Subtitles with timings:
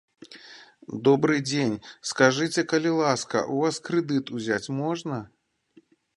[1.07, 1.75] Добры дзень,
[2.13, 5.23] скажыце, калі ласка, у вас крэдыт узяць можна?